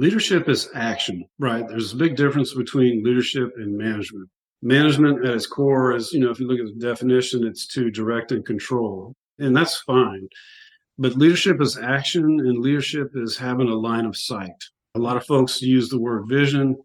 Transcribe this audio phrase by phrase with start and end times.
[0.00, 1.68] Leadership is action, right?
[1.68, 4.30] There's a big difference between leadership and management.
[4.62, 7.90] Management at its core is, you know, if you look at the definition, it's to
[7.90, 10.26] direct and control, and that's fine.
[10.96, 14.64] But leadership is action, and leadership is having a line of sight.
[14.94, 16.78] A lot of folks use the word vision.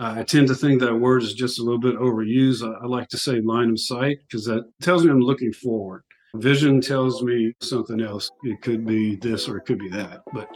[0.00, 2.68] Uh, I tend to think that word is just a little bit overused.
[2.68, 6.02] I, I like to say line of sight because that tells me I'm looking forward.
[6.34, 8.28] Vision tells me something else.
[8.42, 10.48] It could be this or it could be that, but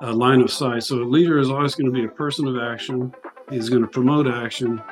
[0.00, 0.82] a line of sight.
[0.82, 3.14] So a leader is always going to be a person of action.
[3.50, 4.82] He's going to promote action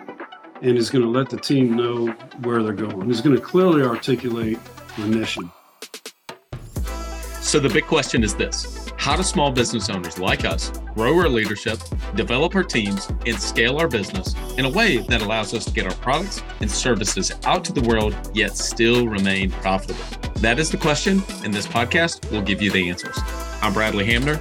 [0.63, 2.07] and he's going to let the team know
[2.43, 3.09] where they're going.
[3.09, 4.59] He's going to clearly articulate
[4.97, 5.51] the mission.
[7.41, 11.29] So the big question is this How do small business owners like us grow our
[11.29, 11.79] leadership,
[12.15, 15.85] develop our teams, and scale our business in a way that allows us to get
[15.85, 20.05] our products and services out to the world, yet still remain profitable?
[20.37, 23.19] That is the question, and this podcast will give you the answers.
[23.61, 24.41] I'm Bradley Hamner,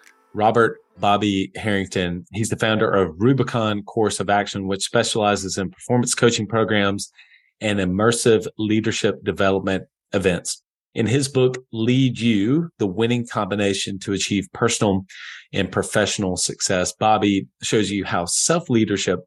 [0.33, 2.25] Robert Bobby Harrington.
[2.31, 7.11] He's the founder of Rubicon Course of Action, which specializes in performance coaching programs
[7.59, 10.63] and immersive leadership development events.
[10.93, 15.05] In his book, Lead You, the winning combination to achieve personal
[15.53, 19.19] and professional success, Bobby shows you how self leadership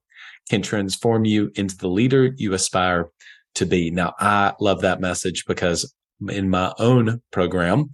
[0.50, 3.08] can transform you into the leader you aspire
[3.55, 3.91] to be.
[3.91, 5.94] Now, I love that message because
[6.28, 7.91] in my own program,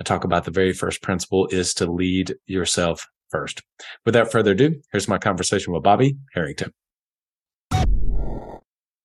[0.00, 3.62] I talk about the very first principle is to lead yourself first.
[4.06, 6.72] Without further ado, here's my conversation with Bobby Harrington.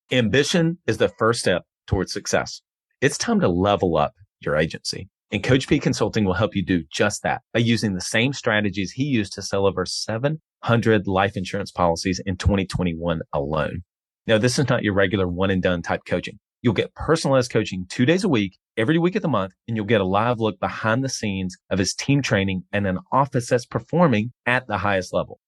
[0.09, 2.61] Ambition is the first step towards success.
[3.01, 5.09] It's time to level up your agency.
[5.31, 8.91] And Coach P Consulting will help you do just that by using the same strategies
[8.91, 13.81] he used to sell over 700 life insurance policies in 2021 alone.
[14.27, 16.39] Now, this is not your regular one and done type coaching.
[16.61, 19.85] You'll get personalized coaching two days a week, every week of the month, and you'll
[19.85, 23.65] get a live look behind the scenes of his team training and an office that's
[23.65, 25.39] performing at the highest level.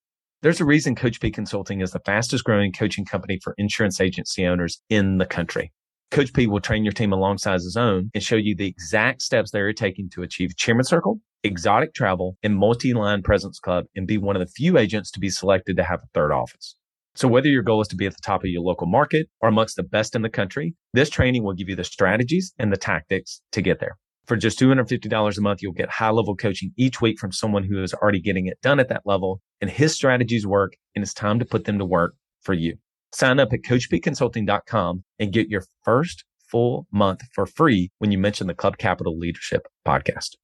[0.42, 4.46] There's a reason Coach P Consulting is the fastest growing coaching company for insurance agency
[4.46, 5.72] owners in the country.
[6.12, 9.52] Coach P will train your team alongside his own and show you the exact steps
[9.52, 14.36] they're taking to achieve Chairman Circle, exotic travel, and multi-line President's Club and be one
[14.36, 16.76] of the few agents to be selected to have a third office.
[17.18, 19.50] So whether your goal is to be at the top of your local market or
[19.50, 22.78] amongst the best in the country, this training will give you the strategies and the
[22.78, 23.98] tactics to get there.
[24.28, 27.82] For just $250 a month, you'll get high level coaching each week from someone who
[27.82, 31.40] is already getting it done at that level and his strategies work and it's time
[31.40, 32.14] to put them to work
[32.44, 32.78] for you.
[33.12, 38.46] Sign up at coachpconsulting.com and get your first full month for free when you mention
[38.46, 40.36] the Club Capital Leadership podcast.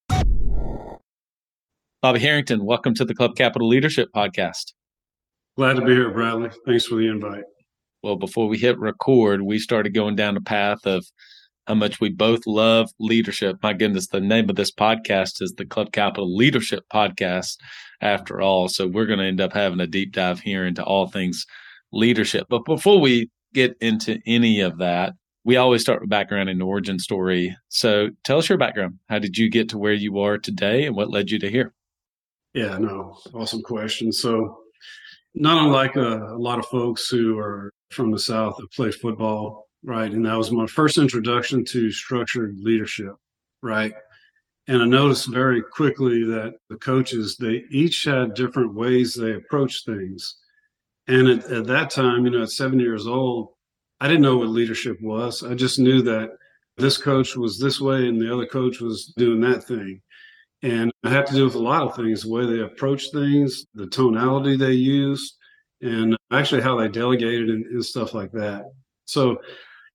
[2.01, 4.73] Bobby Harrington, welcome to the Club Capital Leadership podcast.
[5.55, 6.49] Glad to be here, Bradley.
[6.65, 7.43] Thanks for the invite.
[8.01, 11.05] Well, before we hit record, we started going down the path of
[11.67, 13.57] how much we both love leadership.
[13.61, 17.57] My goodness, the name of this podcast is the Club Capital Leadership Podcast,
[18.01, 18.67] after all.
[18.67, 21.45] So we're going to end up having a deep dive here into all things
[21.91, 22.47] leadership.
[22.49, 25.13] But before we get into any of that,
[25.45, 27.55] we always start with background and origin story.
[27.69, 28.99] So tell us your background.
[29.07, 31.73] How did you get to where you are today and what led you to here?
[32.53, 34.11] Yeah, no, awesome question.
[34.11, 34.62] So
[35.35, 39.67] not unlike a, a, lot of folks who are from the South that play football,
[39.83, 40.11] right?
[40.11, 43.13] And that was my first introduction to structured leadership,
[43.61, 43.93] right?
[44.67, 49.85] And I noticed very quickly that the coaches, they each had different ways they approached
[49.85, 50.37] things.
[51.07, 53.49] And at, at that time, you know, at seven years old,
[53.99, 55.43] I didn't know what leadership was.
[55.43, 56.29] I just knew that
[56.77, 60.01] this coach was this way and the other coach was doing that thing.
[60.63, 63.65] And it had to do with a lot of things the way they approach things,
[63.75, 65.35] the tonality they used,
[65.81, 68.71] and actually how they delegated and, and stuff like that.
[69.05, 69.37] So,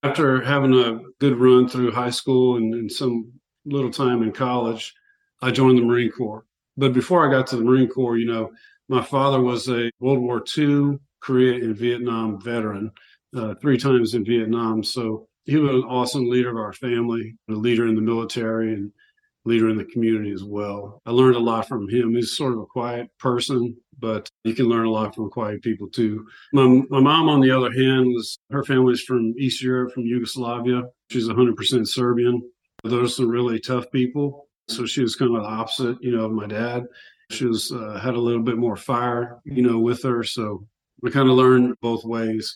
[0.03, 3.33] after having a good run through high school and, and some
[3.65, 4.95] little time in college,
[5.43, 6.45] I joined the Marine Corps.
[6.77, 8.51] But before I got to the Marine Corps, you know,
[8.89, 12.93] my father was a World War II, Korea, and Vietnam veteran,
[13.37, 14.85] uh, three times in Vietnam.
[14.85, 18.93] So he was an awesome leader of our family, a leader in the military, and
[19.49, 21.01] leader in the community as well.
[21.07, 22.15] I learned a lot from him.
[22.15, 25.89] He's sort of a quiet person, but you can learn a lot from quiet people
[25.89, 26.27] too.
[26.53, 30.83] My, my mom, on the other hand, was her family's from East Europe, from Yugoslavia.
[31.11, 32.43] She's 100% Serbian.
[32.85, 34.49] Those are some really tough people.
[34.69, 36.85] So she was kind of the opposite, you know, of my dad.
[37.31, 40.23] She was uh, had a little bit more fire, you know, with her.
[40.23, 40.67] So
[41.03, 42.55] we kind of learned both ways.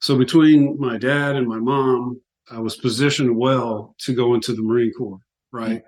[0.00, 2.20] So between my dad and my mom,
[2.50, 5.20] I was positioned well to go into the Marine Corps,
[5.52, 5.82] right?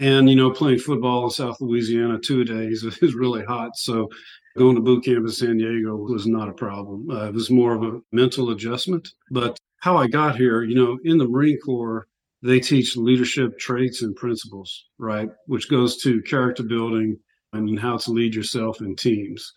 [0.00, 3.76] And you know, playing football in South Louisiana two days is really hot.
[3.76, 4.08] So
[4.56, 7.08] going to boot camp in San Diego was not a problem.
[7.10, 9.12] Uh, it was more of a mental adjustment.
[9.30, 12.06] But how I got here, you know, in the Marine Corps,
[12.42, 15.28] they teach leadership traits and principles, right?
[15.46, 17.18] Which goes to character building
[17.52, 19.52] and how to lead yourself in teams.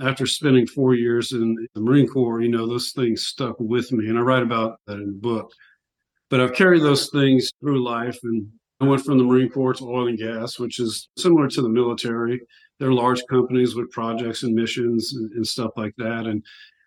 [0.00, 4.08] After spending four years in the Marine Corps, you know, those things stuck with me.
[4.08, 5.52] And I write about that in the book.
[6.30, 8.18] But I've carried those things through life.
[8.24, 8.48] And
[8.84, 11.68] I went from the Marine Corps to oil and gas, which is similar to the
[11.70, 12.42] military.
[12.78, 16.26] They're large companies with projects and missions and, and stuff like that.
[16.26, 16.44] And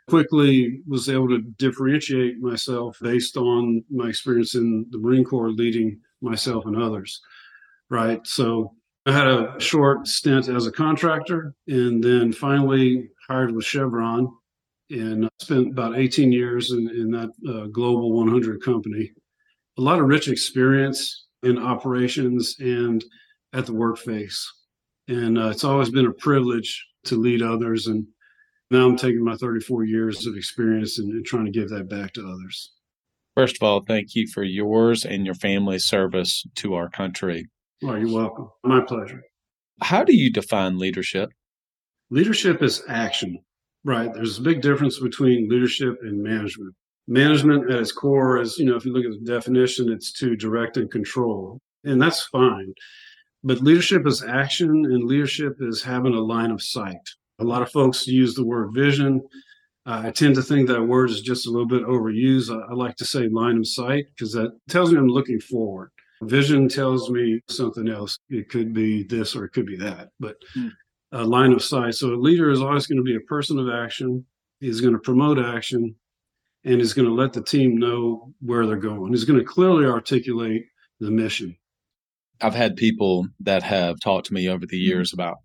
[0.07, 5.99] quickly was able to differentiate myself based on my experience in the Marine Corps leading
[6.21, 7.19] myself and others.
[7.89, 8.25] Right.
[8.27, 8.75] So
[9.07, 14.31] I had a short stint as a contractor and then finally hired with Chevron
[14.91, 19.11] and spent about 18 years in, in that uh, global 100 company.
[19.79, 23.04] A lot of rich experience in operations and
[23.54, 24.44] at the workface.
[25.07, 28.06] And uh, it's always been a privilege to lead others and
[28.69, 32.13] now I'm taking my 34 years of experience and, and trying to give that back
[32.13, 32.74] to others.
[33.36, 37.48] First of all, thank you for yours and your family's service to our country.
[37.81, 38.50] Well, you're welcome.
[38.63, 39.22] My pleasure.
[39.81, 41.30] How do you define leadership?
[42.10, 43.38] Leadership is action,
[43.86, 44.12] right?
[44.13, 46.74] There's a big difference between leadership and management.
[47.07, 50.36] Management at its core is, you know, if you look at the definition, it's to
[50.36, 52.74] direct and control, and that's fine.
[53.44, 57.00] But leadership is action, and leadership is having a line of sight.
[57.39, 59.21] A lot of folks use the word vision.
[59.86, 62.54] Uh, I tend to think that word is just a little bit overused.
[62.54, 65.92] I, I like to say line of sight because that tells me I'm looking forward.
[66.24, 68.18] Vision tells me something else.
[68.30, 70.71] It could be this or it could be that, but mm.
[71.13, 71.94] a line of sight.
[71.94, 74.25] So a leader is always going to be a person of action.
[74.59, 75.95] He's going to promote action
[76.68, 79.14] and is going to let the team know where they're going.
[79.14, 80.66] He's going to clearly articulate
[81.00, 81.56] the mission.
[82.42, 84.90] I've had people that have talked to me over the hmm.
[84.90, 85.38] years about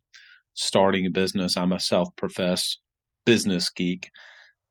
[0.55, 1.57] starting a business.
[1.57, 2.81] I'm a self professed
[3.25, 4.11] business geek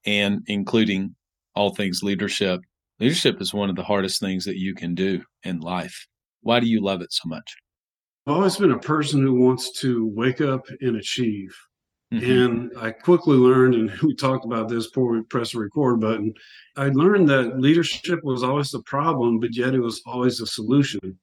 [0.06, 1.15] and including
[1.56, 2.59] all things leadership.
[3.00, 6.06] Leadership is one of the hardest things that you can do in life.
[6.42, 7.56] Why do you love it so much?
[8.27, 11.56] I've always been a person who wants to wake up and achieve.
[12.13, 12.31] Mm-hmm.
[12.31, 16.33] And I quickly learned, and we talked about this before we press the record button.
[16.75, 21.17] I learned that leadership was always the problem, but yet it was always the solution.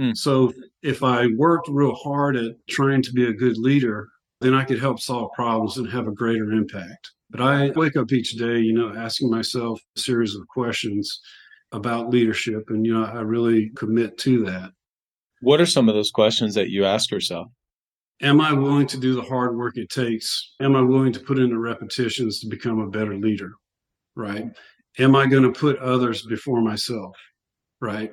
[0.00, 0.16] Mm.
[0.16, 0.52] So
[0.82, 4.08] if I worked real hard at trying to be a good leader,
[4.40, 7.10] then I could help solve problems and have a greater impact.
[7.30, 11.20] But I wake up each day, you know, asking myself a series of questions
[11.72, 12.64] about leadership.
[12.68, 14.72] And, you know, I really commit to that.
[15.40, 17.48] What are some of those questions that you ask yourself?
[18.22, 20.54] Am I willing to do the hard work it takes?
[20.60, 23.52] Am I willing to put in the repetitions to become a better leader?
[24.14, 24.46] Right.
[24.98, 27.16] Am I going to put others before myself?
[27.80, 28.12] Right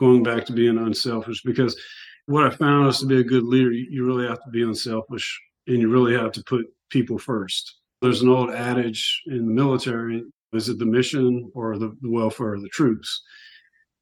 [0.00, 1.78] going back to being unselfish because
[2.26, 5.40] what I found is to be a good leader, you really have to be unselfish
[5.66, 7.76] and you really have to put people first.
[8.00, 12.62] There's an old adage in the military is it the mission or the, welfare of
[12.62, 13.22] the troops?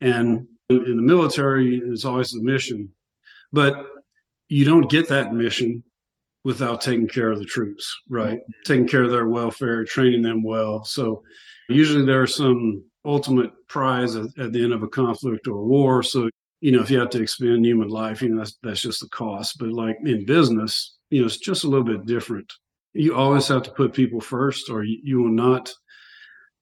[0.01, 2.89] And in the military, it's always the mission.
[3.53, 3.85] But
[4.49, 5.83] you don't get that mission
[6.45, 8.41] without taking care of the troops, right?
[8.65, 10.85] Taking care of their welfare, training them well.
[10.85, 11.23] So
[11.69, 15.65] usually there are some ultimate prize at, at, the end of a conflict or a
[15.65, 16.03] war.
[16.03, 19.01] So, you know, if you have to expend human life, you know, that's, that's just
[19.01, 19.59] the cost.
[19.59, 22.51] But like in business, you know, it's just a little bit different.
[22.95, 25.73] You always have to put people first, or you, you will not,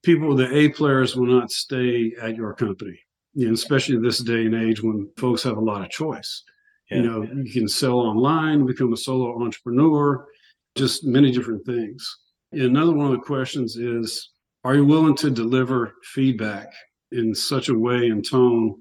[0.02, 2.98] people, the A players will not stay at your company,
[3.34, 6.42] you know, especially this day and age when folks have a lot of choice.
[6.90, 6.98] Yeah.
[6.98, 10.26] You know, you can sell online, become a solo entrepreneur,
[10.76, 12.16] just many different things.
[12.52, 14.30] Another one of the questions is
[14.64, 16.72] are you willing to deliver feedback
[17.12, 18.74] in such a way and tone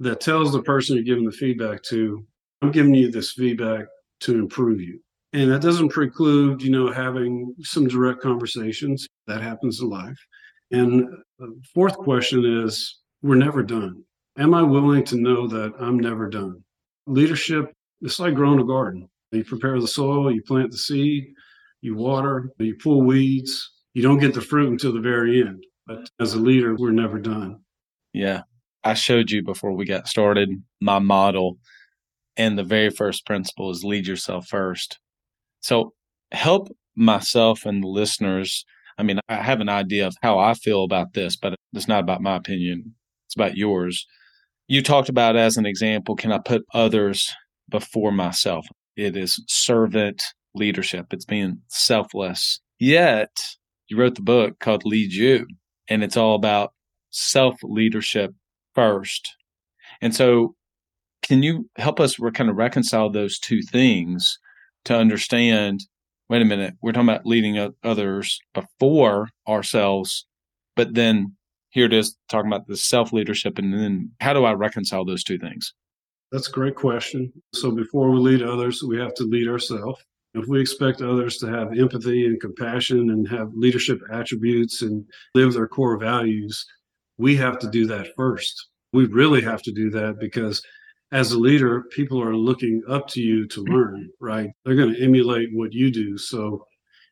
[0.00, 2.24] that tells the person you're giving the feedback to,
[2.60, 3.86] I'm giving you this feedback
[4.20, 5.00] to improve you?
[5.32, 9.06] And that doesn't preclude, you know, having some direct conversations.
[9.26, 10.18] That happens in life.
[10.72, 11.08] And
[11.38, 14.02] the fourth question is, we're never done.
[14.38, 16.62] Am I willing to know that I'm never done?
[17.06, 19.08] Leadership, it's like growing a garden.
[19.32, 21.32] You prepare the soil, you plant the seed,
[21.80, 25.64] you water, you pull weeds, you don't get the fruit until the very end.
[25.86, 27.60] But as a leader, we're never done.
[28.12, 28.42] Yeah.
[28.84, 31.58] I showed you before we got started my model.
[32.36, 34.98] And the very first principle is lead yourself first.
[35.60, 35.92] So
[36.32, 38.64] help myself and the listeners.
[38.98, 42.00] I mean, I have an idea of how I feel about this, but it's not
[42.00, 42.94] about my opinion.
[43.26, 44.06] It's about yours.
[44.68, 47.30] You talked about as an example, can I put others
[47.68, 48.66] before myself?
[48.96, 50.22] it is servant
[50.54, 52.60] leadership, it's being selfless.
[52.78, 53.30] Yet,
[53.88, 55.46] you wrote the book called Lead You,
[55.88, 56.72] and it's all about
[57.10, 58.32] self leadership
[58.74, 59.34] first.
[60.00, 60.54] And so,
[61.22, 64.38] can you help us kind of reconcile those two things
[64.84, 65.80] to understand?
[66.28, 70.26] Wait a minute, we're talking about leading others before ourselves,
[70.74, 71.36] but then
[71.72, 73.58] here it is talking about the self leadership.
[73.58, 75.74] And then how do I reconcile those two things?
[76.30, 77.32] That's a great question.
[77.54, 80.00] So before we lead others, we have to lead ourselves.
[80.34, 85.52] If we expect others to have empathy and compassion and have leadership attributes and live
[85.52, 86.64] their core values,
[87.18, 88.68] we have to do that first.
[88.92, 90.62] We really have to do that because
[91.10, 94.50] as a leader, people are looking up to you to learn, right?
[94.64, 96.16] They're going to emulate what you do.
[96.16, 96.66] So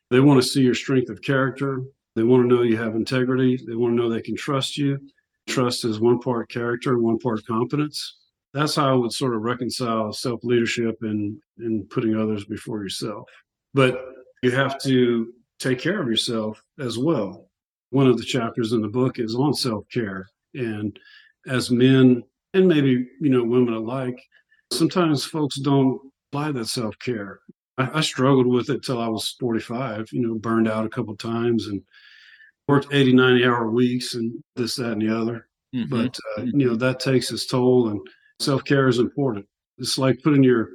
[0.09, 1.83] they want to see your strength of character.
[2.15, 3.59] They want to know you have integrity.
[3.67, 4.99] They want to know they can trust you.
[5.47, 8.15] Trust is one part character, one part competence
[8.53, 13.29] that's how I would sort of reconcile self leadership and and putting others before yourself.
[13.73, 14.03] But
[14.43, 17.47] you have to take care of yourself as well.
[17.91, 20.97] One of the chapters in the book is on self care, and
[21.47, 24.21] as men and maybe you know women alike,
[24.71, 25.99] sometimes folks don't
[26.29, 27.39] apply that self care.
[27.81, 30.09] I, I, struggled with it till I was 45.
[30.11, 31.81] You know, burned out a couple times and
[32.67, 35.47] worked 80, 90 hour weeks and this, that, and the other.
[35.75, 35.89] Mm-hmm.
[35.89, 38.01] But uh, you know that takes its toll and
[38.39, 39.45] self care is important.
[39.77, 40.69] It's like putting your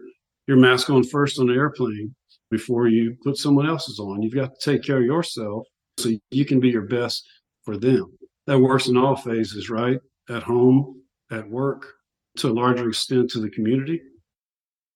[0.46, 2.14] your mask on first on the airplane
[2.50, 4.22] before you put someone else's on.
[4.22, 5.66] You've got to take care of yourself
[5.98, 7.26] so you can be your best
[7.64, 8.16] for them.
[8.46, 9.98] That works in all phases, right?
[10.30, 11.84] At home, at work,
[12.38, 14.00] to a larger extent to the community.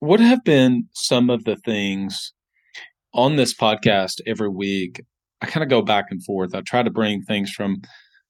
[0.00, 2.32] What have been some of the things
[3.12, 5.02] on this podcast every week?
[5.42, 6.54] I kind of go back and forth.
[6.54, 7.82] I try to bring things from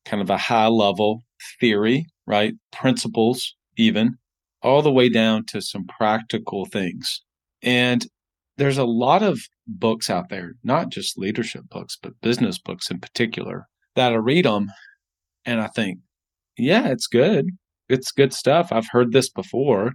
[0.04, 1.22] kind of a high level
[1.60, 2.54] theory, right?
[2.72, 4.16] Principles, even,
[4.62, 7.22] all the way down to some practical things.
[7.62, 8.04] And
[8.56, 12.98] there's a lot of books out there, not just leadership books, but business books in
[12.98, 14.72] particular, that I read them
[15.44, 16.00] and I think,
[16.58, 17.46] yeah, it's good.
[17.88, 18.72] It's good stuff.
[18.72, 19.92] I've heard this before,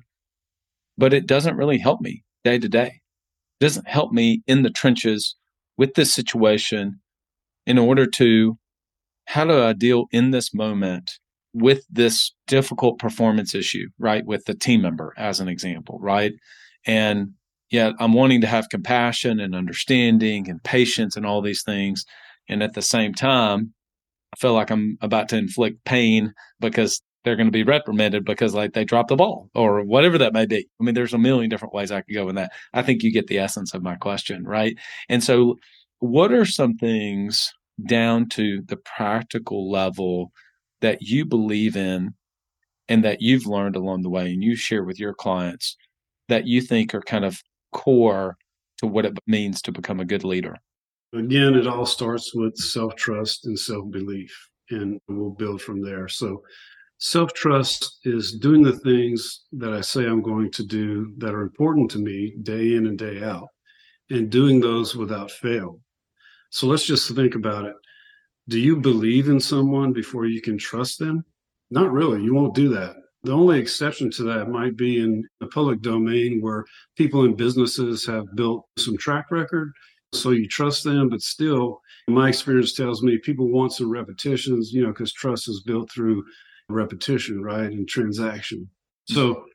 [0.98, 3.02] but it doesn't really help me day to day.
[3.60, 5.36] It doesn't help me in the trenches
[5.78, 7.00] with this situation
[7.66, 8.58] in order to
[9.28, 11.12] how do I deal in this moment
[11.54, 14.26] with this difficult performance issue, right?
[14.26, 16.34] With the team member, as an example, right?
[16.86, 17.30] And
[17.70, 22.06] yet I'm wanting to have compassion and understanding and patience and all these things.
[22.50, 23.74] And at the same time,
[24.34, 28.54] I feel like I'm about to inflict pain because they're going to be reprimanded because
[28.54, 30.68] like they dropped the ball or whatever that may be.
[30.80, 32.54] I mean, there's a million different ways I could go in that.
[32.74, 34.78] I think you get the essence of my question, right?
[35.10, 35.58] And so
[36.00, 37.54] what are some things
[37.86, 40.32] down to the practical level
[40.82, 42.14] that you believe in
[42.88, 45.76] and that you've learned along the way and you share with your clients
[46.30, 47.42] that you think are kind of
[47.74, 48.38] core
[48.78, 50.56] to what it means to become a good leader?
[51.14, 56.08] Again, it all starts with self trust and self belief, and we'll build from there.
[56.08, 56.44] So,
[56.98, 61.42] self trust is doing the things that I say I'm going to do that are
[61.42, 63.48] important to me day in and day out,
[64.10, 65.80] and doing those without fail.
[66.50, 67.76] So, let's just think about it
[68.48, 71.26] do you believe in someone before you can trust them?
[71.72, 72.22] Not really.
[72.22, 72.96] You won't do that.
[73.24, 76.64] The only exception to that might be in the public domain where
[76.96, 79.74] people and businesses have built some track record.
[80.14, 84.84] So you trust them, but still, my experience tells me people want some repetitions, you
[84.84, 86.24] know, because trust is built through
[86.70, 87.72] repetition, right?
[87.72, 88.70] And transaction.
[89.10, 89.16] Mm-hmm.
[89.16, 89.46] So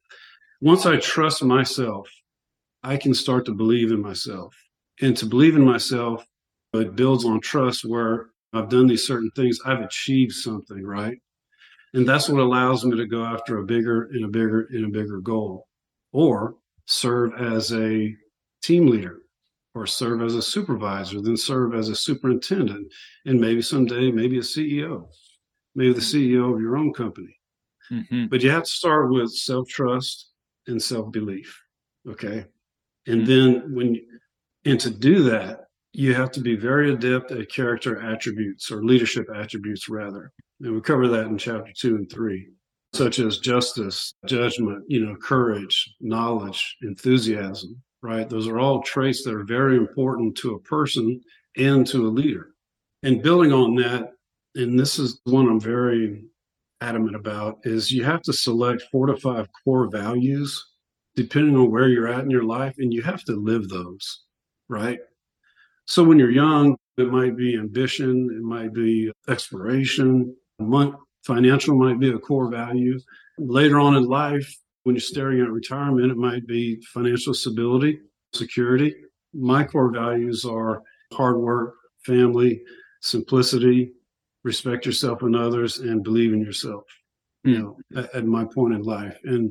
[0.60, 2.08] once I trust myself,
[2.82, 4.54] I can start to believe in myself.
[5.02, 6.24] And to believe in myself,
[6.74, 11.18] it builds on trust where I've done these certain things, I've achieved something, right?
[11.94, 14.88] And that's what allows me to go after a bigger and a bigger and a
[14.88, 15.66] bigger goal,
[16.12, 18.14] or serve as a
[18.62, 19.22] team leader,
[19.74, 22.92] or serve as a supervisor, then serve as a superintendent,
[23.24, 25.08] and maybe someday, maybe a CEO,
[25.80, 27.34] maybe the CEO of your own company.
[27.90, 28.26] Mm-hmm.
[28.26, 30.30] But you have to start with self trust
[30.66, 31.58] and self belief.
[32.06, 32.44] Okay.
[33.06, 33.25] And mm-hmm.
[33.26, 34.02] then when, you,
[34.66, 35.60] and to do that,
[35.92, 40.32] you have to be very adept at character attributes or leadership attributes, rather.
[40.60, 42.49] And we cover that in chapter two and three,
[42.92, 48.28] such as justice, judgment, you know, courage, knowledge, enthusiasm, right?
[48.28, 51.20] Those are all traits that are very important to a person
[51.56, 52.50] and to a leader.
[53.02, 54.12] And building on that,
[54.54, 56.25] and this is one I'm very
[56.80, 60.66] adamant about, is you have to select four to five core values
[61.16, 64.25] depending on where you're at in your life, and you have to live those,
[64.69, 65.00] right?
[65.87, 70.35] So when you're young, it might be ambition, it might be exploration,
[71.26, 72.99] financial might be a core value.
[73.38, 74.54] Later on in life,
[74.85, 77.99] when you're staring at retirement, it might be financial stability.
[78.33, 78.95] security.
[79.35, 82.62] My core values are hard work, family,
[83.00, 83.92] simplicity,
[84.44, 86.85] respect yourself and others, and believe in yourself.
[87.42, 89.50] You know, at, at my point in life, and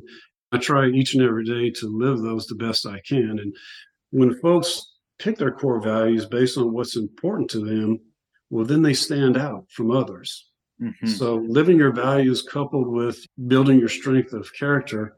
[0.52, 3.38] I try each and every day to live those the best I can.
[3.38, 3.54] And
[4.10, 7.98] when folks pick their core values based on what's important to them,
[8.48, 10.50] well, then they stand out from others.
[10.82, 11.06] Mm-hmm.
[11.08, 15.14] So living your values coupled with building your strength of character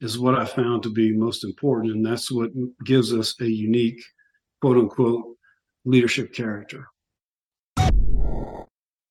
[0.00, 1.92] is what I found to be most important.
[1.92, 2.50] And that's what
[2.84, 4.00] gives us a unique,
[4.60, 5.24] quote unquote,
[5.84, 6.86] leadership character.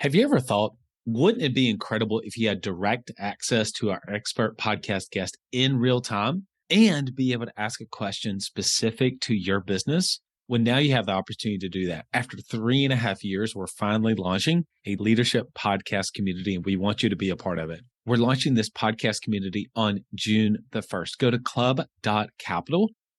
[0.00, 0.74] Have you ever thought,
[1.06, 5.78] wouldn't it be incredible if you had direct access to our expert podcast guest in
[5.78, 10.20] real time and be able to ask a question specific to your business?
[10.48, 12.06] Well, now you have the opportunity to do that.
[12.12, 16.76] After three and a half years, we're finally launching a leadership podcast community, and we
[16.76, 17.80] want you to be a part of it.
[18.04, 21.18] We're launching this podcast community on June the 1st.
[21.18, 22.90] Go to club.capital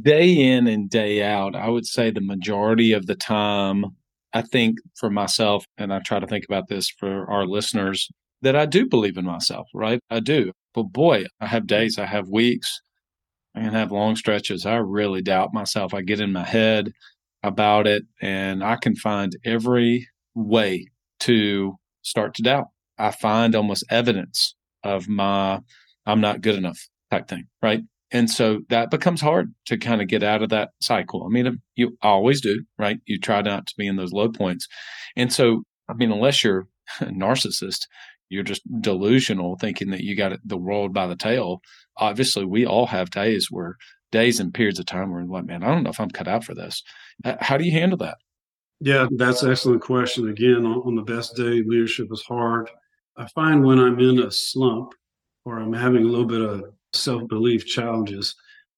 [0.00, 3.84] day in and day out, I would say the majority of the time,
[4.32, 8.08] I think for myself, and I try to think about this for our listeners,
[8.40, 10.00] that I do believe in myself, right?
[10.10, 10.52] I do.
[10.74, 12.80] But boy, I have days, I have weeks,
[13.54, 14.64] I can have long stretches.
[14.64, 15.92] I really doubt myself.
[15.92, 16.92] I get in my head
[17.42, 20.86] about it, and I can find every way
[21.20, 22.68] to start to doubt.
[22.98, 25.60] I find almost evidence of my
[26.06, 27.82] I'm not good enough type thing, right?
[28.12, 31.24] And so that becomes hard to kind of get out of that cycle.
[31.24, 32.98] I mean, you always do, right?
[33.06, 34.68] You try not to be in those low points.
[35.16, 36.68] And so, I mean, unless you're
[37.00, 37.86] a narcissist,
[38.28, 41.60] you're just delusional thinking that you got the world by the tail.
[41.96, 43.76] Obviously, we all have days where
[44.10, 46.44] days and periods of time where like, man, I don't know if I'm cut out
[46.44, 46.82] for this.
[47.40, 48.18] How do you handle that?
[48.80, 50.28] Yeah, that's an excellent question.
[50.28, 52.70] Again, on the best day, leadership is hard.
[53.16, 54.92] I find when I'm in a slump
[55.44, 58.34] or I'm having a little bit of self belief challenges.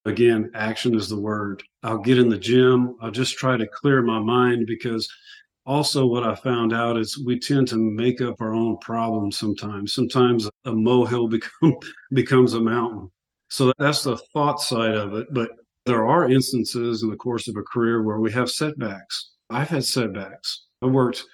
[0.06, 1.62] Again, action is the word.
[1.82, 2.96] I'll get in the gym.
[3.00, 5.08] I'll just try to clear my mind because
[5.64, 9.94] also what I found out is we tend to make up our own problems sometimes.
[9.94, 11.74] Sometimes a molehill become,
[12.12, 13.10] becomes a mountain.
[13.48, 15.28] So that's the thought side of it.
[15.32, 15.50] But
[15.86, 19.30] there are instances in the course of a career where we have setbacks.
[19.50, 20.66] I've had setbacks.
[20.82, 21.24] I worked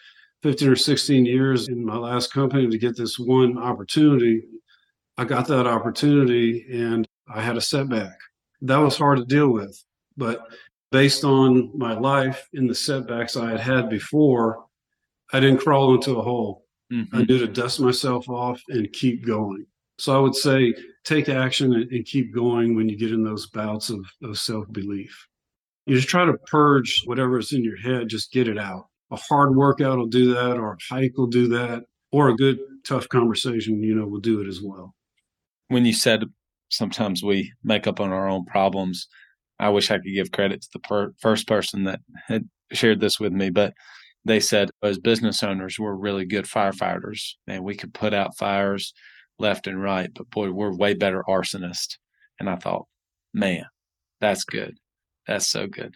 [0.42, 4.42] 15 or 16 years in my last company to get this one opportunity
[5.20, 8.16] I got that opportunity and I had a setback.
[8.62, 9.78] That was hard to deal with.
[10.16, 10.40] But
[10.90, 14.64] based on my life and the setbacks I had had before,
[15.30, 16.64] I didn't crawl into a hole.
[16.90, 17.14] Mm-hmm.
[17.14, 19.66] I knew to dust myself off and keep going.
[19.98, 23.46] So I would say take action and, and keep going when you get in those
[23.48, 25.26] bouts of, of self belief.
[25.84, 28.86] You just try to purge whatever is in your head, just get it out.
[29.10, 32.58] A hard workout will do that, or a hike will do that, or a good,
[32.86, 34.94] tough conversation, you know, will do it as well
[35.70, 36.24] when you said
[36.68, 39.06] sometimes we make up on our own problems,
[39.58, 43.20] I wish I could give credit to the per- first person that had shared this
[43.20, 43.72] with me, but
[44.24, 48.92] they said as business owners, we're really good firefighters and we could put out fires
[49.38, 51.96] left and right, but boy, we're way better arsonists.
[52.40, 52.86] And I thought,
[53.32, 53.64] man,
[54.20, 54.76] that's good.
[55.26, 55.94] That's so good.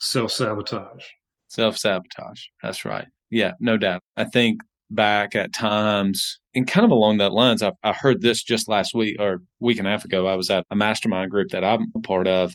[0.00, 1.04] Self sabotage.
[1.48, 2.42] Self sabotage.
[2.60, 3.06] That's right.
[3.30, 4.02] Yeah, no doubt.
[4.16, 4.60] I think
[4.94, 8.94] back at times and kind of along that lines, I, I heard this just last
[8.94, 10.26] week or week and a half ago.
[10.26, 12.54] I was at a mastermind group that I'm a part of,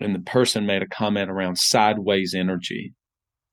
[0.00, 2.94] and the person made a comment around sideways energy.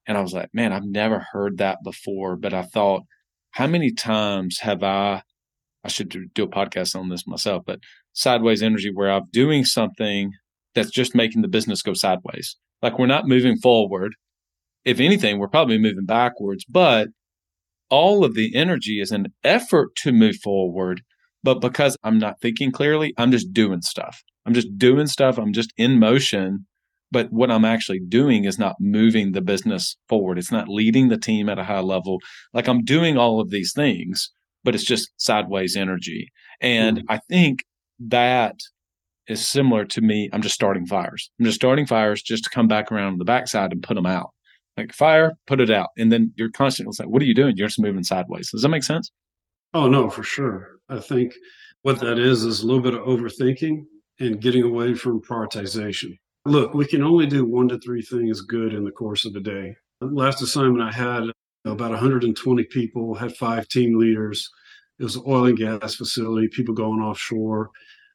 [0.05, 2.35] And I was like, man, I've never heard that before.
[2.35, 3.03] But I thought,
[3.51, 5.23] how many times have I,
[5.83, 7.79] I should do a podcast on this myself, but
[8.13, 10.31] sideways energy where I'm doing something
[10.75, 12.57] that's just making the business go sideways.
[12.81, 14.15] Like we're not moving forward.
[14.85, 17.07] If anything, we're probably moving backwards, but
[17.93, 21.03] all of the energy is an effort to move forward.
[21.43, 24.23] But because I'm not thinking clearly, I'm just doing stuff.
[24.47, 25.37] I'm just doing stuff.
[25.37, 26.65] I'm just in motion.
[27.11, 30.39] But what I'm actually doing is not moving the business forward.
[30.39, 32.17] It's not leading the team at a high level.
[32.51, 34.31] Like I'm doing all of these things,
[34.63, 36.31] but it's just sideways energy.
[36.59, 37.11] And mm-hmm.
[37.11, 37.63] I think
[37.99, 38.55] that
[39.27, 40.31] is similar to me.
[40.33, 41.29] I'm just starting fires.
[41.39, 44.31] I'm just starting fires just to come back around the backside and put them out.
[44.77, 45.89] Like fire, put it out.
[45.97, 47.55] And then you're constantly like, what are you doing?
[47.55, 48.49] You're just moving sideways.
[48.51, 49.11] Does that make sense?
[49.73, 50.79] Oh, no, for sure.
[50.89, 51.33] I think
[51.83, 53.85] what that is is a little bit of overthinking
[54.19, 56.17] and getting away from prioritization.
[56.45, 59.39] Look, we can only do one to three things good in the course of a
[59.39, 59.75] day.
[60.01, 61.23] Last assignment I had
[61.65, 64.49] about 120 people, had five team leaders.
[64.99, 67.69] It was an oil and gas facility, people going offshore.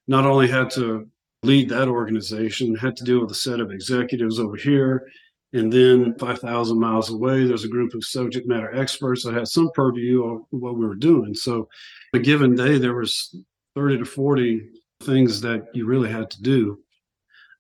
[0.07, 1.09] Not only had to
[1.43, 5.07] lead that organization, had to deal with a set of executives over here.
[5.55, 9.71] And then 5,000 miles away, there's a group of subject matter experts that had some
[9.75, 11.35] purview of what we were doing.
[11.35, 11.69] So
[12.13, 13.35] a given day, there was
[13.75, 14.69] 30 to 40
[15.03, 16.79] things that you really had to do.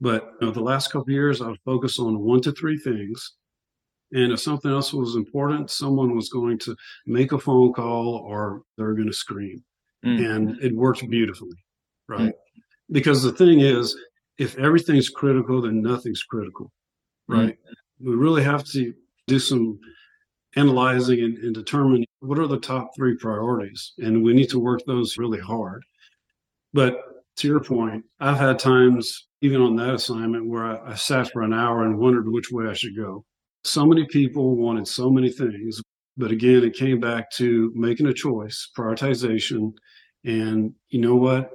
[0.01, 3.35] But you know, the last couple years, I would focus on one to three things.
[4.13, 8.63] And if something else was important, someone was going to make a phone call or
[8.77, 9.63] they're going to scream.
[10.05, 10.35] Mm.
[10.35, 11.57] And it worked beautifully.
[12.07, 12.29] Right.
[12.29, 12.63] Mm.
[12.91, 13.97] Because the thing is,
[14.39, 16.71] if everything's critical, then nothing's critical.
[17.29, 17.59] Right.
[17.59, 18.09] Mm.
[18.09, 18.95] We really have to
[19.27, 19.79] do some
[20.57, 23.93] analyzing and, and determine what are the top three priorities.
[23.99, 25.85] And we need to work those really hard.
[26.73, 26.99] But
[27.37, 31.43] to your point, I've had times, even on that assignment, where I, I, sat for
[31.43, 33.25] an hour and wondered which way I should go.
[33.65, 35.81] So many people wanted so many things.
[36.17, 39.73] But again, it came back to making a choice, prioritization.
[40.25, 41.51] And you know what?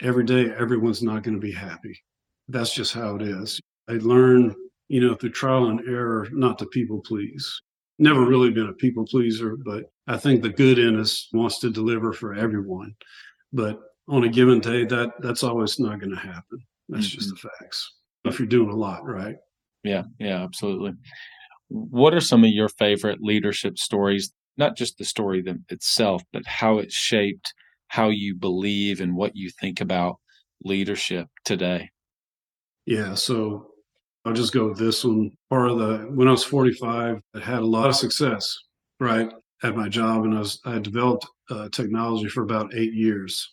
[0.00, 1.98] Every day, everyone's not going to be happy.
[2.48, 3.60] That's just how it is.
[3.88, 4.54] I learned,
[4.88, 7.62] you know, through trial and error, not to people please.
[7.98, 11.70] Never really been a people pleaser, but I think the good in us wants to
[11.70, 12.94] deliver for everyone.
[13.52, 16.60] But on a given day, that that's always not going to happen.
[16.88, 17.18] That's mm-hmm.
[17.18, 17.92] just the facts.
[18.24, 19.36] If you're doing a lot, right?
[19.82, 20.92] Yeah, yeah, absolutely.
[21.68, 24.32] What are some of your favorite leadership stories?
[24.56, 27.52] Not just the story itself, but how it shaped
[27.88, 30.18] how you believe and what you think about
[30.62, 31.90] leadership today.
[32.84, 33.68] Yeah, so
[34.26, 35.30] I'll just go with this one.
[35.50, 38.58] Part of the when I was 45, I had a lot of success,
[38.98, 39.30] right,
[39.62, 43.52] at my job, and I was I developed uh, technology for about eight years.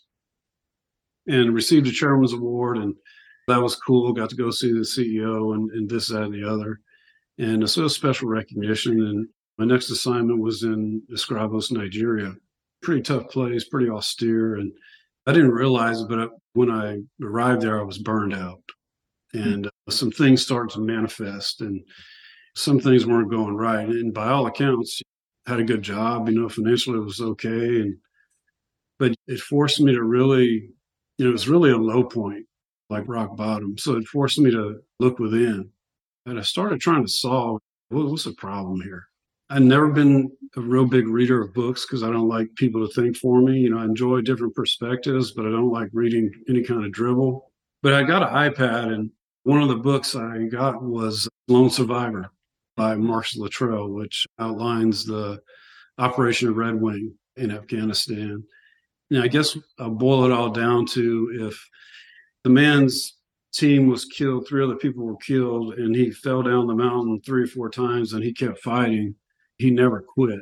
[1.28, 2.96] And received a chairman's award and
[3.48, 6.46] that was cool got to go see the ceo and, and this that and the
[6.46, 6.82] other.
[7.38, 12.34] And so special recognition and my next assignment was in escravos nigeria.
[12.82, 14.72] Pretty tough place pretty austere and
[15.28, 18.62] i didn't realize it but when i arrived there i was burned out.
[19.34, 21.82] And uh, some things started to manifest and
[22.56, 25.02] some things weren't going right and by all accounts
[25.46, 27.98] had a good job you know financially it was okay and
[29.00, 30.70] but it forced me to really
[31.18, 32.46] you know, it was really a low point,
[32.90, 33.78] like rock bottom.
[33.78, 35.70] So it forced me to look within.
[36.26, 39.08] And I started trying to solve what, what's the problem here.
[39.50, 42.94] I've never been a real big reader of books because I don't like people to
[42.94, 43.60] think for me.
[43.60, 47.52] You know, I enjoy different perspectives, but I don't like reading any kind of dribble.
[47.84, 49.12] But I got an iPad, and
[49.44, 52.30] one of the books I got was Lone Survivor
[52.76, 55.40] by Marcus Luttrell, which outlines the
[55.98, 58.44] Operation Red Wing in Afghanistan.
[59.12, 61.70] And I guess I'll boil it all down to if
[62.44, 63.18] the man's
[63.54, 67.44] team was killed, three other people were killed, and he fell down the mountain three
[67.44, 69.16] or four times and he kept fighting,
[69.58, 70.40] he never quit.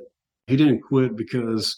[0.47, 1.77] He didn't quit because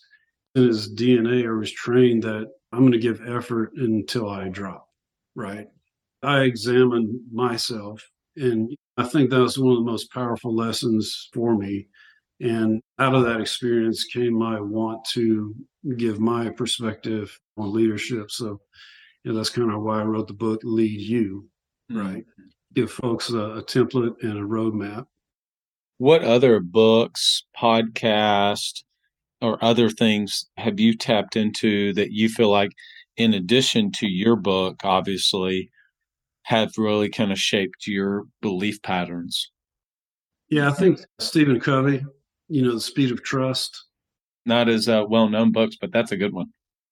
[0.56, 4.88] in his DNA or was trained that I'm going to give effort until I drop,
[5.36, 5.68] right?
[6.24, 8.02] I examined myself,
[8.36, 11.88] and I think that was one of the most powerful lessons for me
[12.44, 15.56] and out of that experience came my want to
[15.98, 18.32] give my perspective on leadership.
[18.32, 18.60] So,
[19.24, 21.48] you know, that's kind of why I wrote the book, Lead You,
[21.92, 22.06] mm-hmm.
[22.06, 22.26] right?
[22.74, 25.06] Give folks a, a template and a roadmap.
[26.00, 28.84] What other books, podcasts,
[29.42, 32.72] or other things have you tapped into that you feel like,
[33.16, 35.70] in addition to your book, obviously,
[36.44, 39.52] have really kind of shaped your belief patterns?
[40.50, 42.06] Yeah, I think Stephen Covey,
[42.48, 43.86] you know, The Speed of Trust.
[44.46, 46.48] Not as uh, well known books, but that's a good one.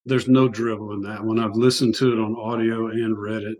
[0.05, 1.39] There's no drivel in that one.
[1.39, 3.57] I've listened to it on audio and read it.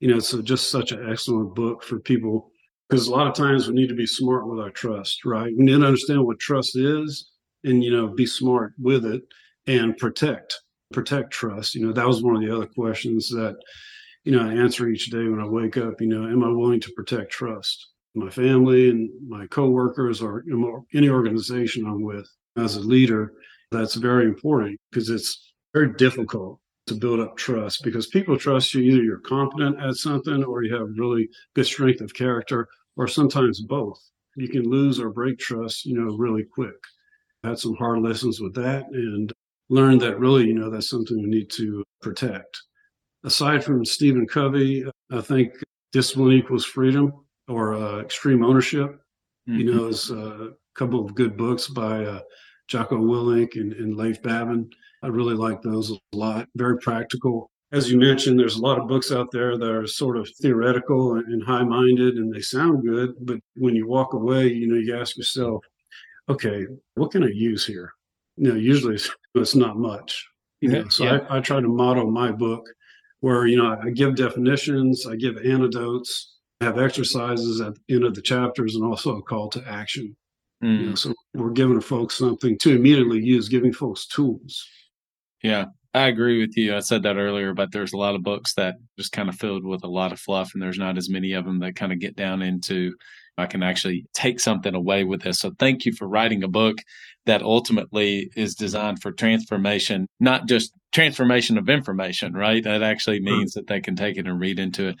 [0.00, 2.50] You know, it's just such an excellent book for people
[2.88, 5.52] because a lot of times we need to be smart with our trust, right?
[5.56, 7.30] We need to understand what trust is
[7.64, 9.22] and, you know, be smart with it
[9.66, 10.58] and protect,
[10.92, 11.74] protect trust.
[11.74, 13.56] You know, that was one of the other questions that,
[14.28, 16.80] you know, I answer each day when I wake up, you know, am I willing
[16.80, 17.88] to protect trust?
[18.14, 20.44] My family and my coworkers or
[20.92, 23.32] any organization I'm with as a leader,
[23.70, 28.82] that's very important because it's very difficult to build up trust because people trust you
[28.82, 33.62] either you're competent at something or you have really good strength of character or sometimes
[33.62, 33.98] both.
[34.36, 36.76] You can lose or break trust, you know, really quick.
[37.44, 39.32] I had some hard lessons with that and
[39.70, 42.60] learned that really, you know, that's something we need to protect.
[43.24, 45.54] Aside from Stephen Covey, I think
[45.92, 47.12] discipline equals freedom
[47.48, 49.00] or uh, extreme ownership.
[49.48, 49.58] Mm-hmm.
[49.58, 52.20] You know, is a couple of good books by uh,
[52.68, 54.70] Jocko Willink and, and Leif Babin.
[55.02, 56.46] I really like those a lot.
[56.54, 60.16] Very practical as you mentioned, there's a lot of books out there that are sort
[60.16, 63.14] of theoretical and high minded and they sound good.
[63.20, 65.62] But when you walk away, you know, you ask yourself,
[66.28, 67.92] okay, what can I use here?
[68.36, 70.26] You know, usually it's, it's not much.
[70.60, 71.20] You know, so yeah.
[71.28, 72.66] I, I try to model my book
[73.20, 78.04] where, you know, I give definitions, I give anecdotes, I have exercises at the end
[78.04, 80.16] of the chapters and also a call to action.
[80.62, 80.80] Mm.
[80.80, 84.66] You know, so we're giving folks something to immediately use, giving folks tools.
[85.42, 85.66] Yeah.
[85.94, 86.76] I agree with you.
[86.76, 89.64] I said that earlier, but there's a lot of books that just kind of filled
[89.64, 91.98] with a lot of fluff, and there's not as many of them that kind of
[91.98, 92.94] get down into
[93.38, 95.38] I can actually take something away with this.
[95.38, 96.78] So thank you for writing a book
[97.26, 102.64] that ultimately is designed for transformation, not just transformation of information, right?
[102.64, 103.26] That actually hmm.
[103.26, 104.96] means that they can take it and read into it.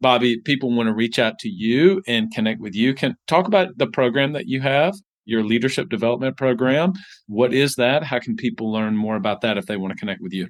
[0.00, 2.94] Bobby, people want to reach out to you and connect with you.
[2.94, 4.94] Can talk about the program that you have
[5.28, 6.94] your leadership development program.
[7.26, 8.02] What is that?
[8.02, 10.48] How can people learn more about that if they want to connect with you?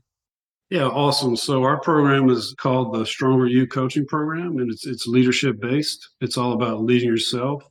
[0.70, 1.35] Yeah, awesome.
[1.35, 6.11] So our program is called the Stronger You Coaching Program, and it's it's leadership based.
[6.20, 7.64] It's all about leading yourself,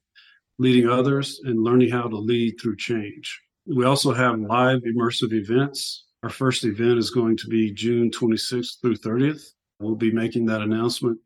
[0.57, 3.39] leading others, and learning how to lead through change.
[3.67, 6.05] We also have live immersive events.
[6.23, 9.43] Our first event is going to be June 26th through 30th.
[9.79, 11.19] We'll be making that announcement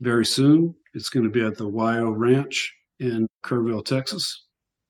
[0.00, 0.74] very soon.
[0.94, 4.46] It's going to be at the YO Ranch in Kerrville, Texas.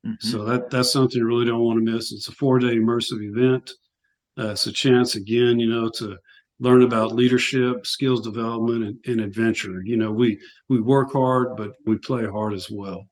[0.06, 0.28] Mm-hmm.
[0.28, 2.12] So that that's something you really don't want to miss.
[2.12, 3.70] It's a four day immersive event.
[4.40, 6.16] Uh, it's a chance again, you know, to
[6.60, 9.82] learn about leadership, skills development, and, and adventure.
[9.84, 13.06] You know, we we work hard, but we play hard as well.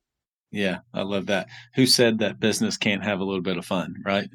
[0.51, 1.47] Yeah, I love that.
[1.75, 4.27] Who said that business can't have a little bit of fun, right?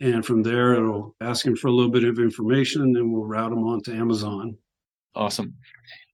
[0.00, 3.24] And from there, it'll ask them for a little bit of information and then we'll
[3.24, 4.58] route them on to Amazon.
[5.14, 5.54] Awesome.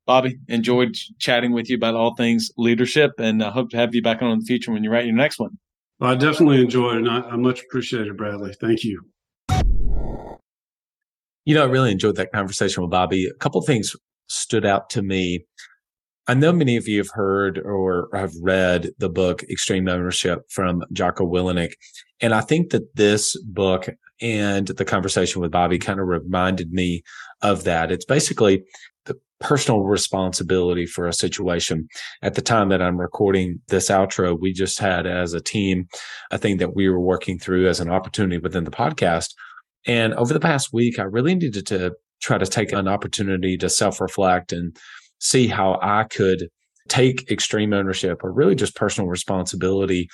[0.06, 4.02] Bobby, enjoyed chatting with you about all things leadership and I hope to have you
[4.02, 5.56] back on in the future when you write your next one.
[6.00, 8.52] Well, I definitely enjoyed it and I, I much appreciate it, Bradley.
[8.60, 9.00] Thank you.
[11.46, 13.26] You know, I really enjoyed that conversation with Bobby.
[13.26, 13.96] A couple things
[14.32, 15.44] stood out to me.
[16.28, 20.84] I know many of you have heard or have read the book Extreme Ownership from
[20.92, 21.72] Jocko Willink.
[22.20, 23.88] And I think that this book
[24.20, 27.02] and the conversation with Bobby kind of reminded me
[27.42, 27.90] of that.
[27.90, 28.62] It's basically
[29.04, 31.88] the personal responsibility for a situation.
[32.22, 35.88] At the time that I'm recording this outro, we just had as a team
[36.30, 39.34] a thing that we were working through as an opportunity within the podcast.
[39.86, 43.68] And over the past week, I really needed to try to take an opportunity to
[43.68, 44.76] self reflect and
[45.18, 46.48] see how I could
[46.88, 50.08] take extreme ownership or really just personal responsibility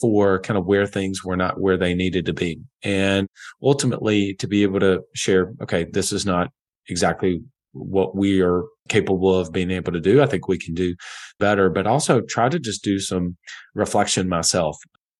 [0.00, 2.60] for kind of where things were not where they needed to be.
[2.82, 3.28] And
[3.62, 6.50] ultimately to be able to share, okay, this is not
[6.88, 7.40] exactly
[7.72, 10.22] what we are capable of being able to do.
[10.22, 10.94] I think we can do
[11.38, 13.36] better, but also try to just do some
[13.74, 14.76] reflection myself.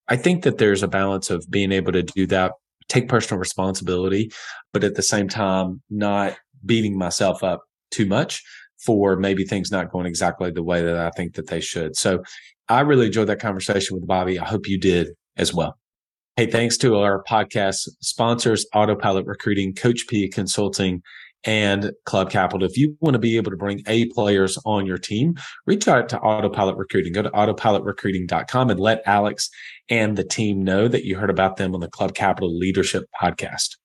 [0.08, 2.52] I think that there's a balance of being able to do that
[2.88, 4.30] take personal responsibility,
[4.72, 8.42] but at the same time, not beating myself up too much
[8.84, 11.96] for maybe things not going exactly the way that I think that they should.
[11.96, 12.22] So
[12.68, 14.38] I really enjoyed that conversation with Bobby.
[14.38, 15.78] I hope you did as well.
[16.36, 21.02] Hey, thanks to our podcast sponsors, Autopilot Recruiting, Coach P Consulting,
[21.44, 22.68] and Club Capital.
[22.68, 25.34] If you want to be able to bring A players on your team,
[25.66, 27.12] reach out to Autopilot Recruiting.
[27.12, 29.50] Go to autopilotrecruiting.com and let Alex
[29.88, 33.76] and the team know that you heard about them on the Club Capital Leadership Podcast.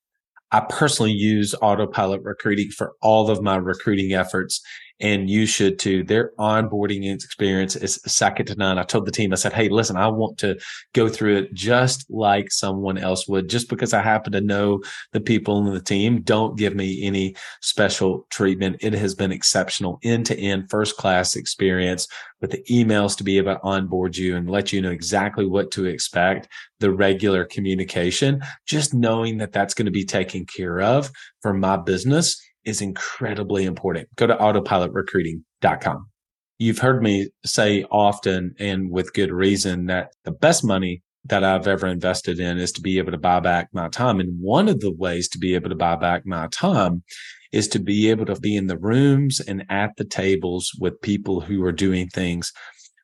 [0.51, 4.61] I personally use autopilot recruiting for all of my recruiting efforts
[5.03, 6.01] and you should too.
[6.01, 8.79] Their onboarding experience is second to none.
[8.79, 10.57] I told the team, I said, Hey, listen, I want to
[10.93, 15.19] go through it just like someone else would, just because I happen to know the
[15.19, 16.21] people in the team.
[16.21, 18.77] Don't give me any special treatment.
[18.79, 22.07] It has been exceptional end to end first class experience
[22.39, 25.69] with the emails to be able to onboard you and let you know exactly what
[25.71, 26.47] to expect,
[26.79, 31.11] the regular communication, just knowing that that's going to be taken care of
[31.41, 34.09] for my business is incredibly important.
[34.15, 36.07] Go to autopilotrecruiting.com.
[36.59, 41.67] You've heard me say often and with good reason that the best money that I've
[41.67, 44.19] ever invested in is to be able to buy back my time.
[44.19, 47.03] And one of the ways to be able to buy back my time
[47.51, 51.41] is to be able to be in the rooms and at the tables with people
[51.41, 52.51] who are doing things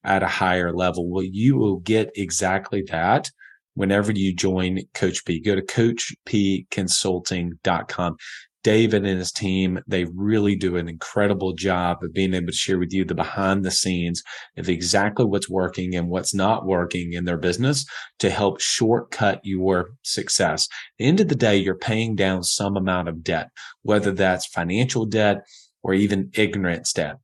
[0.03, 1.09] at a higher level.
[1.09, 3.29] Well, you will get exactly that
[3.75, 5.39] whenever you join Coach P.
[5.39, 8.15] Go to coachpconsulting.com.
[8.63, 12.77] David and his team, they really do an incredible job of being able to share
[12.77, 14.21] with you the behind the scenes
[14.57, 17.85] of exactly what's working and what's not working in their business
[18.19, 20.65] to help shortcut your success.
[20.65, 23.49] At the end of the day, you're paying down some amount of debt,
[23.83, 25.37] whether that's financial debt
[25.81, 27.15] or even ignorance debt.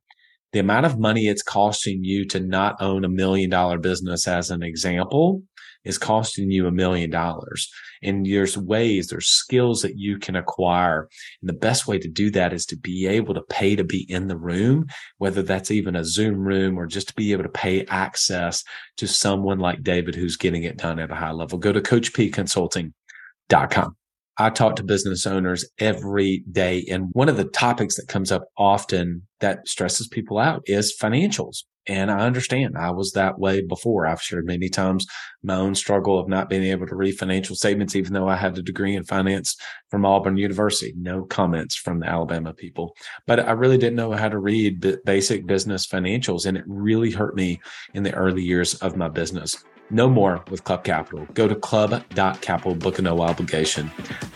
[0.52, 4.50] The amount of money it's costing you to not own a million dollar business as
[4.50, 5.42] an example
[5.86, 7.70] is costing you a million dollars.
[8.02, 11.08] And there's ways, there's skills that you can acquire.
[11.40, 14.10] And the best way to do that is to be able to pay to be
[14.10, 14.86] in the room,
[15.18, 18.62] whether that's even a Zoom room or just to be able to pay access
[18.98, 21.58] to someone like David who's getting it done at a high level.
[21.58, 23.96] Go to coachpconsulting.com.
[24.38, 26.84] I talk to business owners every day.
[26.90, 31.62] And one of the topics that comes up often that stresses people out is financials.
[31.88, 34.06] And I understand I was that way before.
[34.06, 35.06] I've shared many times
[35.42, 38.58] my own struggle of not being able to read financial statements, even though I had
[38.58, 39.56] a degree in finance
[39.90, 40.92] from Auburn University.
[40.96, 42.96] No comments from the Alabama people,
[43.26, 46.46] but I really didn't know how to read basic business financials.
[46.46, 47.60] And it really hurt me
[47.94, 49.64] in the early years of my business.
[49.90, 51.26] No more with Club Capital.
[51.34, 53.90] Go to club.capital, book a no obligation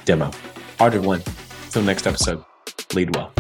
[0.05, 0.31] demo.
[0.79, 1.23] Arden one.
[1.71, 2.45] Till next episode,
[2.95, 3.33] lead well.